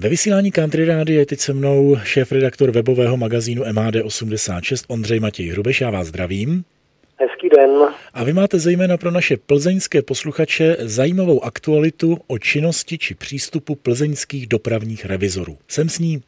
Ve 0.00 0.08
vysílání 0.08 0.50
Country 0.50 0.84
Rády 0.84 1.14
je 1.14 1.26
teď 1.26 1.38
se 1.38 1.52
mnou 1.52 1.96
šéf-redaktor 2.04 2.70
webového 2.70 3.16
magazínu 3.16 3.62
MAD86 3.62 4.84
Ondřej 4.88 5.20
Matěj 5.20 5.46
Hrubeš. 5.48 5.80
Já 5.80 5.90
vás 5.90 6.06
zdravím. 6.06 6.64
Hezký 7.20 7.48
den. 7.48 7.70
A 8.14 8.24
vy 8.24 8.32
máte 8.32 8.58
zejména 8.58 8.96
pro 8.96 9.10
naše 9.10 9.36
plzeňské 9.36 10.02
posluchače 10.02 10.76
zajímavou 10.78 11.44
aktualitu 11.44 12.16
o 12.26 12.38
činnosti 12.38 12.98
či 12.98 13.14
přístupu 13.14 13.74
plzeňských 13.74 14.46
dopravních 14.46 15.04
revizorů. 15.04 15.56
Jsem 15.68 15.88
s 15.88 15.98
ní? 15.98 16.22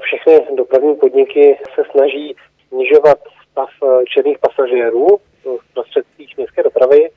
Všechny 0.00 0.56
dopravní 0.56 0.94
podniky 0.94 1.56
se 1.74 1.82
snaží 1.92 2.34
snižovat 2.68 3.18
stav 3.50 3.68
černých 4.14 4.38
pasažérů 4.38 5.06
v 5.44 5.74
prostředcích 5.74 6.36
městské 6.36 6.62
dopravy. 6.62 7.10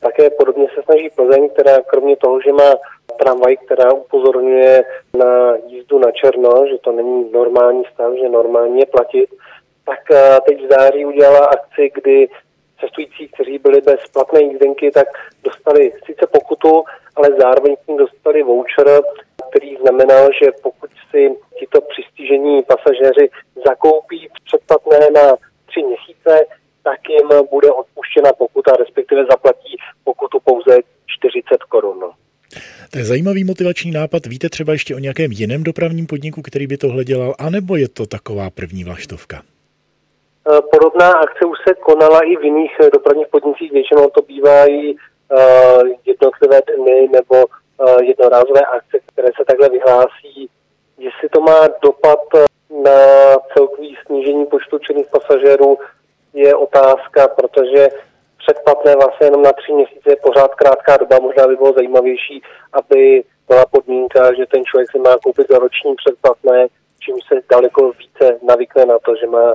Také 0.00 0.30
podobně 0.30 0.66
se 0.74 0.82
snaží 0.84 1.08
Plzeň, 1.16 1.48
která 1.48 1.76
kromě 1.90 2.16
toho, 2.16 2.40
že 2.40 2.52
má 2.52 2.74
tramvaj, 3.18 3.56
která 3.56 3.92
upozorňuje 3.92 4.84
na 5.18 5.54
jízdu 5.66 5.98
na 5.98 6.10
černo, 6.12 6.66
že 6.70 6.78
to 6.78 6.92
není 6.92 7.32
normální 7.32 7.82
stav, 7.92 8.12
že 8.22 8.28
normálně 8.28 8.82
je 8.82 8.86
platit, 8.86 9.30
tak 9.86 10.10
eh, 10.10 10.38
teď 10.46 10.64
v 10.64 10.68
září 10.68 11.06
udělala 11.06 11.46
akci, 11.46 11.90
kdy 11.94 12.28
cestující, 12.80 13.28
kteří 13.28 13.58
byli 13.58 13.80
bez 13.80 14.00
platné 14.12 14.42
jízdenky, 14.42 14.90
tak 14.90 15.08
dostali 15.44 15.92
sice 16.06 16.26
pokutu, 16.26 16.84
ale 17.16 17.28
zároveň 17.40 17.76
s 17.76 17.86
ním 17.86 17.96
dostali 17.96 18.42
voucher, 18.42 19.00
který 19.50 19.76
znamenal, 19.76 20.28
že 20.42 20.52
pokud 20.62 20.90
si 21.10 21.36
tito 21.58 21.80
přistižení 21.80 22.62
pasažéři 22.62 23.30
zakoupí 23.66 24.28
předplatné 24.44 24.98
na 25.10 25.36
tři 25.66 25.82
měsíce, 25.82 26.46
tak 26.82 27.00
jim 27.08 27.46
bude 27.50 27.70
odpuštěna 27.70 28.32
pokuta, 28.32 28.72
respektive 28.78 29.24
zaplatí 29.24 29.76
To 32.94 32.98
je 32.98 33.04
zajímavý 33.04 33.44
motivační 33.44 33.90
nápad. 33.90 34.26
Víte 34.26 34.48
třeba 34.48 34.72
ještě 34.72 34.94
o 34.94 34.98
nějakém 34.98 35.32
jiném 35.32 35.62
dopravním 35.62 36.06
podniku, 36.06 36.42
který 36.42 36.66
by 36.66 36.76
tohle 36.76 37.04
dělal, 37.04 37.34
anebo 37.38 37.76
je 37.76 37.88
to 37.88 38.06
taková 38.06 38.50
první 38.50 38.84
vlaštovka? 38.84 39.42
Eh, 39.42 40.60
podobná 40.72 41.12
akce 41.12 41.44
už 41.46 41.58
se 41.68 41.74
konala 41.74 42.20
i 42.20 42.36
v 42.36 42.44
jiných 42.44 42.70
eh, 42.80 42.90
dopravních 42.90 43.28
podnicích, 43.28 43.72
většinou 43.72 44.10
to 44.10 44.22
bývají 44.22 44.94
uh, 44.94 45.82
jednotlivé 46.06 46.60
dny 46.76 47.08
nebo 47.12 47.44
jednorázové 48.02 48.60
akce, 48.60 48.98
které 49.12 49.28
se 49.36 49.44
takhle 49.46 49.68
vyhlásí. 49.68 50.48
Jestli 50.98 51.28
to 51.28 51.40
má 51.40 51.68
dopad 51.82 52.20
na 52.84 52.98
celkový 53.56 53.96
snížení 54.06 54.46
počtu 54.46 54.78
činných 54.78 55.06
pasažérů, 55.06 55.78
je 56.34 56.54
otázka, 56.54 57.28
protože 57.28 57.88
předplatné 58.46 58.96
vlastně 58.96 59.26
jenom 59.26 59.42
na 59.42 59.52
tři 59.52 59.72
měsíce 59.72 60.10
je 60.10 60.16
pořád 60.16 60.54
krátká 60.54 60.96
doba, 60.96 61.18
možná 61.18 61.46
by 61.46 61.56
bylo 61.56 61.72
zajímavější, 61.72 62.42
aby 62.72 63.24
byla 63.48 63.64
podmínka, 63.66 64.34
že 64.34 64.46
ten 64.46 64.64
člověk 64.64 64.90
si 64.90 64.98
má 64.98 65.16
koupit 65.24 65.46
za 65.50 65.58
roční 65.58 65.94
předplatné, 65.94 66.66
čím 67.00 67.16
se 67.28 67.40
daleko 67.50 67.92
více 67.92 68.38
navykne 68.42 68.86
na 68.86 68.98
to, 68.98 69.16
že 69.16 69.26
má 69.26 69.54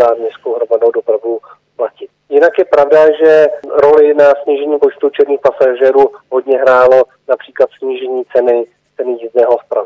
za 0.00 0.14
městskou 0.14 0.54
hromadnou 0.54 0.90
dopravu 0.90 1.40
platit. 1.76 2.10
Jinak 2.28 2.58
je 2.58 2.64
pravda, 2.64 2.98
že 3.20 3.46
roli 3.82 4.14
na 4.14 4.32
snížení 4.42 4.78
počtu 4.78 5.10
černých 5.10 5.40
pasažérů 5.40 6.10
hodně 6.30 6.58
hrálo 6.58 7.02
například 7.28 7.68
snížení 7.78 8.24
ceny, 8.36 8.66
ceny 8.96 9.12
jízdného 9.22 9.56
v 9.58 9.68
Praze. 9.68 9.83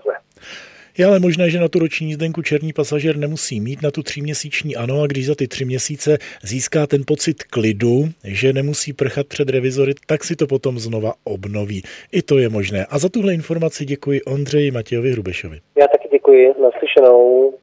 Je 0.99 1.07
ale 1.07 1.21
možné, 1.21 1.51
že 1.51 1.61
na 1.61 1.69
tu 1.69 1.79
roční 1.79 2.09
jízdenku 2.09 2.43
černý 2.43 2.73
pasažér 2.73 3.17
nemusí 3.17 3.61
mít, 3.61 3.83
na 3.83 3.91
tu 3.91 4.03
tříměsíční 4.03 4.77
ano, 4.77 5.03
a 5.03 5.07
když 5.07 5.27
za 5.27 5.35
ty 5.35 5.49
tři 5.49 5.65
měsíce 5.65 6.19
získá 6.43 6.87
ten 6.87 7.03
pocit 7.07 7.43
klidu, 7.43 8.05
že 8.25 8.53
nemusí 8.53 8.93
prchat 8.93 9.27
před 9.27 9.49
revizory, 9.49 9.95
tak 10.07 10.25
si 10.25 10.37
to 10.37 10.47
potom 10.47 10.79
znova 10.79 11.13
obnoví. 11.25 11.83
I 12.13 12.23
to 12.23 12.39
je 12.39 12.49
možné. 12.49 12.87
A 12.91 12.99
za 12.99 13.09
tuhle 13.09 13.35
informaci 13.35 13.85
děkuji 13.85 14.23
Ondřeji 14.23 14.71
Matějovi 14.71 15.13
Hrubešovi. 15.13 15.61
Já 15.81 15.87
taky 15.87 16.09
děkuji. 16.13 16.55
Naslyšenou. 16.63 17.53